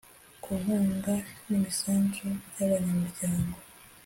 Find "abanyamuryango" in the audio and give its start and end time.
2.65-3.57